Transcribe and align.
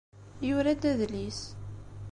Yura-d 0.47 0.83
adlis. 0.91 1.41